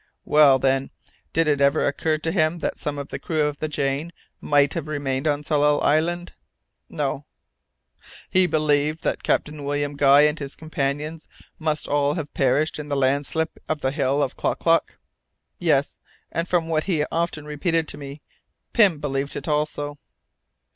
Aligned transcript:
"Well, 0.25 0.57
then, 0.57 0.89
did 1.31 1.47
it 1.47 1.59
never 1.59 1.85
occur 1.85 2.17
to 2.17 2.31
him 2.31 2.57
that 2.57 2.79
some 2.79 2.97
of 2.97 3.09
the 3.09 3.19
crew 3.19 3.41
of 3.41 3.57
the 3.59 3.67
Jane 3.67 4.11
might 4.39 4.73
have 4.73 4.87
remained 4.87 5.27
on 5.27 5.43
Tsalal 5.43 5.79
Island?" 5.83 6.33
"No." 6.89 7.27
"He 8.27 8.47
believed 8.47 9.03
that 9.03 9.19
William 9.47 9.95
Guy 9.95 10.21
and 10.21 10.39
his 10.39 10.55
companions 10.55 11.27
must 11.59 11.87
all 11.87 12.15
have 12.15 12.33
perished 12.33 12.79
in 12.79 12.89
the 12.89 12.97
landslip 12.97 13.59
of 13.69 13.81
the 13.81 13.91
hill 13.91 14.23
of 14.23 14.35
Klock 14.35 14.57
Klock?" 14.61 14.97
"Yes, 15.59 15.99
and 16.31 16.47
from 16.47 16.67
what 16.67 16.85
he 16.85 17.05
often 17.11 17.45
repeated 17.45 17.87
to 17.89 17.99
me, 17.99 18.23
Pym 18.73 18.97
believed 18.97 19.35
it 19.35 19.47
also." 19.47 19.99